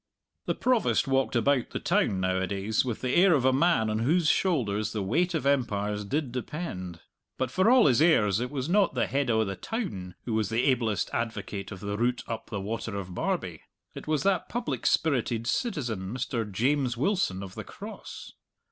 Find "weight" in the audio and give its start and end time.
5.03-5.35